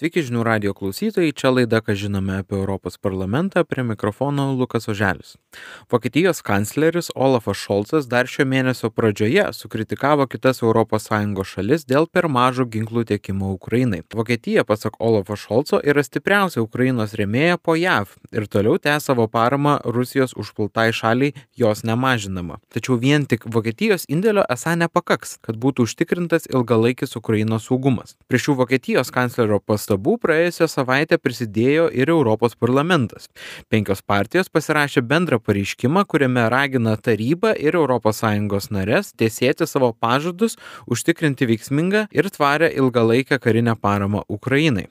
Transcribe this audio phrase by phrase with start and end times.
[0.00, 5.34] Sveiki žinių radio klausytojai, čia laida, ką žinome apie Europos parlamentą, prie mikrofono Lukas Oželis.
[5.92, 11.08] Vokietijos kancleris Olafas Šolcas dar šio mėnesio pradžioje sukritikavo kitas ES
[11.50, 14.00] šalis dėl per mažo ginklų tiekimo Ukrainai.
[14.14, 19.80] Vokietija, pasak Olafo Šolco, yra stipriausia Ukrainos remėja po JAV ir toliau tęs savo paramą
[19.84, 22.56] Rusijos užpultai šaliai, jos nemažinama.
[22.72, 28.16] Tačiau vien tik Vokietijos indėlio esą nepakaks, kad būtų užtikrintas ilgalaikis Ukrainos saugumas.
[28.32, 33.28] Prie šių Vokietijos kanclerio pas pastabų praėjusią savaitę prisidėjo ir Europos parlamentas.
[33.68, 41.46] Penkios partijos pasirašė bendrą pareiškimą, kuriame ragina tarybą ir ES narės tiesėti savo pažadus užtikrinti
[41.46, 44.86] veiksmingą ir tvarę ilgalaikę karinę paramą Ukrainai.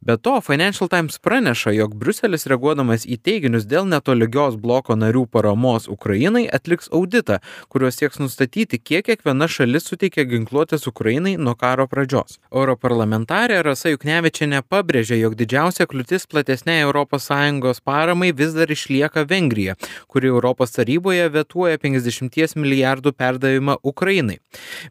[0.00, 5.88] Be to, Financial Times praneša, jog Bruselis reaguodamas į teiginius dėl netolygios bloko narių paramos
[5.88, 12.38] Ukrainai atliks auditą, kuriuo sieks nustatyti, kiek kiekviena šalis suteikia ginkluotės Ukrainai nuo karo pradžios.
[12.52, 19.74] Europarlamentarė Rasa Sinkevičienė pabrėžė, jog didžiausia kliūtis platesnei ES paramai vis dar išlieka Vengrija,
[20.08, 24.38] kuri Europos taryboje vetuoja 50 milijardų perdavimą Ukrainai.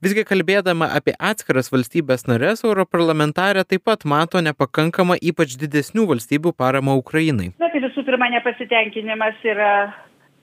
[0.02, 6.98] Visgi kalbėdama apie atskiras valstybės narės, europarlamentarė taip pat mato nepakankamą ypač didesnių valstybių paramą
[7.00, 7.54] Ukrainai.
[7.60, 9.94] Na, tai visų pirma, nepasitenkinimas yra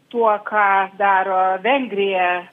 [0.08, 2.48] tuo, ką daro Vengrija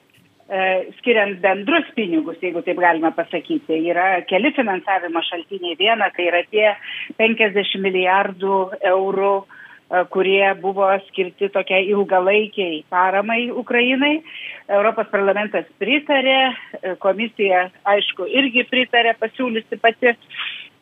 [0.52, 3.78] E, skiriant bendrus pinigus, jeigu taip galima pasakyti.
[3.88, 5.78] Yra keli finansavimo šaltiniai.
[5.78, 6.74] Viena, tai yra tie
[7.16, 8.58] 50 milijardų
[8.90, 14.18] eurų, e, kurie buvo skirti tokiai ilgalaikiai paramai Ukrainai.
[14.68, 20.12] Europos parlamentas pritarė, e, komisija, aišku, irgi pritarė pasiūlysi pati.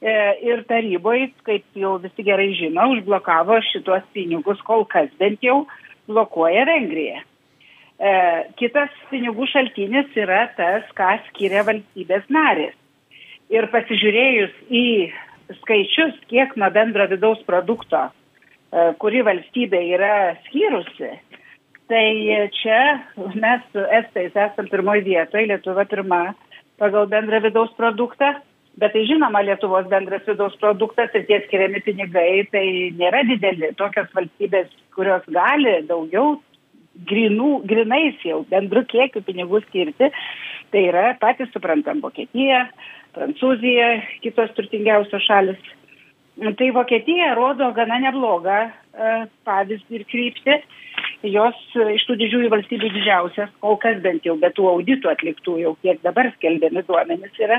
[0.01, 5.67] Ir taryboje, kaip jau visi gerai žino, užblokavo šituos pinigus, kol kas bent jau
[6.09, 7.20] blokuoja Vengrija.
[8.01, 8.12] E,
[8.57, 12.73] kitas pinigų šaltinis yra tas, ką skiria valstybės narės.
[13.53, 14.87] Ir pasižiūrėjus į
[15.59, 20.14] skaičius, kiek nuo bendro vidaus produkto, e, kuri valstybė yra
[20.47, 21.12] skyrusi,
[21.92, 22.07] tai
[22.57, 22.81] čia
[23.35, 26.30] mes su Estais esam pirmoji vietoje, Lietuva pirma
[26.80, 28.39] pagal bendrą vidaus produktą,
[28.80, 33.74] bet tai žinoma, Lietuvos bendras vidaus produktas ir tie skiriami pinigai, tai nėra dideli.
[33.79, 36.39] Tokios valstybės, kurios gali daugiau
[37.11, 40.11] grinų, grinais jau bendru kiekiu pinigų skirti,
[40.73, 42.67] tai yra patys suprantam Vokietija,
[43.17, 43.92] Prancūzija,
[44.24, 45.70] kitos turtingiausios šalis.
[46.41, 49.14] Tai Vokietija rodo gana neblogą e,
[49.45, 50.61] pavyzdį ir kryptį.
[51.27, 51.58] Jos
[51.97, 56.01] iš tų didžiųjų valstybių didžiausias, kol kas bent jau, bet tų auditų atliktų jau kiek
[56.07, 57.58] dabar skelbiami duomenys yra,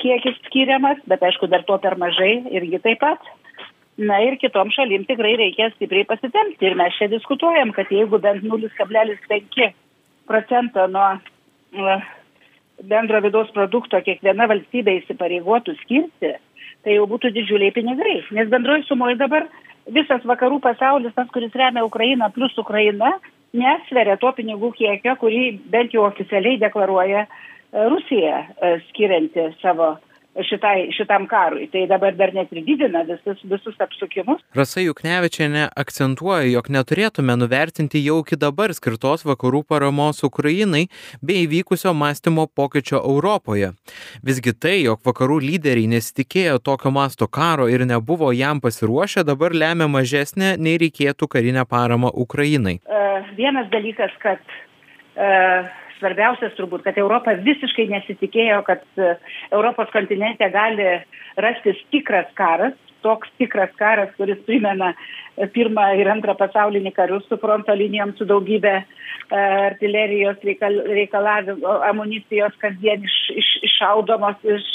[0.00, 3.30] kiekis skiriamas, bet aišku, dar to per mažai irgi taip pat.
[4.00, 8.46] Na ir kitom šalim tikrai reikia stipriai pasitelkti ir mes čia diskutuojam kad jeigu bent
[8.46, 9.74] nulis kablelis penki
[10.28, 11.98] procento nuo
[12.92, 16.32] bendro vidaus produkto kiekviena valstybė įsipareigotų skirti
[16.84, 18.22] tai jau būtų didžiuliai pinigai.
[18.32, 19.46] Nes bendroj sumoj dabar
[19.92, 23.12] visas vakarų pasaulis tas kuris remia ukrainą plius ukraina
[23.52, 27.28] nesveria to pinigų kiekio kurį bent jau oficialiai deklaruoja e,
[27.72, 29.96] rusija e, skirianti savo
[30.38, 31.66] šitai, šitam karui.
[31.72, 34.42] Tai dabar dar net ir didina visus, visus apsukimus.
[34.54, 40.86] Rasa Juknevičiane akcentuoja, jog neturėtume nuvertinti jau iki dabar skirtos vakarų paramos Ukrainai
[41.22, 43.72] bei įvykusio mąstymo pokyčio Europoje.
[44.26, 49.90] Visgi tai, jog vakarų lyderiai nesitikėjo tokio masto karo ir nebuvo jam pasiruošę, dabar lemia
[49.90, 52.78] mažesnę nei reikėtų karinę paramą Ukrainai.
[52.86, 54.40] Uh, vienas dalykas, kad
[55.18, 55.66] uh,
[56.00, 59.14] svarbiausias turbūt, kad Europa visiškai nesitikėjo, kad e,
[59.52, 60.88] Europos kontinente gali
[61.40, 67.38] rastis tikras karas, toks tikras karas, kuris primena e, pirmą ir antrą pasaulinį karius su
[67.40, 68.84] fronto linijom, su daugybė e,
[69.70, 74.68] artilerijos reikal, reikalavimų, amunicijos kasdien iš, iš, iššaudomos iš,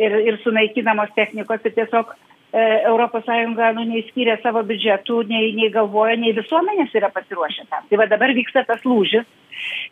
[0.00, 2.12] ir, ir sunaikinamos technikos ir tiesiog
[2.52, 7.86] Europos Sąjunga nu, nei skiria savo biudžetų, nei, nei galvoja, nei visuomenės yra pasiruošę tam.
[7.88, 9.24] Tai va dabar vyksta tas lūžis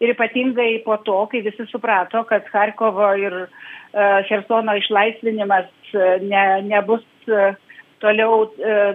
[0.00, 6.44] ir ypatingai po to, kai visi suprato, kad Harkovo ir uh, Hersono išlaisvinimas uh, ne,
[6.68, 7.56] nebus uh,
[8.04, 8.92] toliau uh,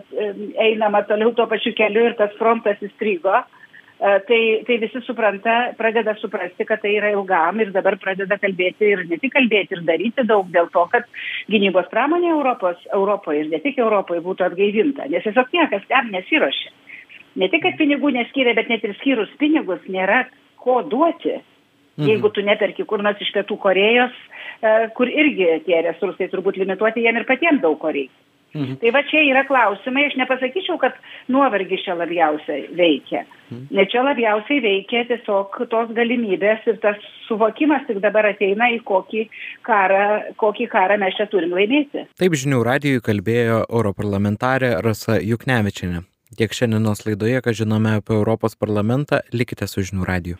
[0.61, 3.41] einama toliau tuo pačiu keliu ir tas frontas įstrigo.
[3.95, 8.89] Uh, tai, tai visi supranta, pradeda suprasti, kad tai yra ilgam ir dabar pradeda kalbėti
[8.92, 11.07] ir ne tik kalbėti ir daryti daug dėl to, kad
[11.47, 16.74] gynybos pramonė Europos, Europoje ir ne tik Europoje būtų atgaivinta, nes tiesiog niekas tam nesiuošia.
[17.39, 20.25] Ne tik, kad pinigų neskiria, bet net ir skyrus pinigus nėra
[20.59, 21.39] ko duoti.
[21.95, 22.09] Mhm.
[22.09, 24.15] Jeigu tu neperki kur nors iš Pietų Korejos,
[24.59, 28.25] e, kur irgi tie resursai turbūt limituoti, jiem ir patiems daug ko reikia.
[28.56, 28.80] Mhm.
[28.80, 30.96] Tai va čia yra klausimai, aš nepasakyčiau, kad
[31.31, 33.25] nuovargis čia labiausiai veikia.
[33.52, 33.68] Mhm.
[33.75, 36.98] Ne čia labiausiai veikia tiesiog tos galimybės ir tas
[37.28, 39.28] suvokimas tik dabar ateina į kokį
[39.68, 42.07] karą, kokį karą mes čia turim laimėti.
[42.18, 46.06] Taip žinių radijui kalbėjo europarlamentarė Rasa Juknevičinė.
[46.36, 50.34] Tiek šiandienos laidoje, ką žinome apie Europos parlamentą, likite su žinių radiju.